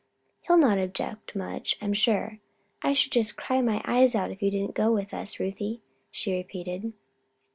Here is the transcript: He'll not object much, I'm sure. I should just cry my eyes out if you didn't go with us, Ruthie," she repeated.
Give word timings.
He'll 0.47 0.57
not 0.57 0.79
object 0.79 1.35
much, 1.35 1.77
I'm 1.79 1.93
sure. 1.93 2.39
I 2.81 2.93
should 2.93 3.11
just 3.11 3.37
cry 3.37 3.61
my 3.61 3.83
eyes 3.85 4.15
out 4.15 4.31
if 4.31 4.41
you 4.41 4.49
didn't 4.49 4.73
go 4.73 4.91
with 4.91 5.13
us, 5.13 5.39
Ruthie," 5.39 5.83
she 6.09 6.33
repeated. 6.33 6.93